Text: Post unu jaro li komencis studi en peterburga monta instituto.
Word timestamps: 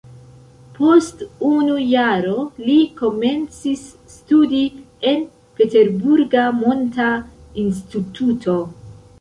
Post 0.77 1.19
unu 1.49 1.75
jaro 1.89 2.31
li 2.69 2.77
komencis 3.01 3.83
studi 4.15 4.63
en 5.13 5.23
peterburga 5.61 6.47
monta 6.65 7.13
instituto. 7.67 8.61